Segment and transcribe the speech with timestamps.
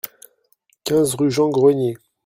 [0.83, 1.95] quinze rue Jean Grenier